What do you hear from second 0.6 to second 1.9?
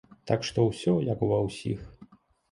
ўсё як ва ўсіх.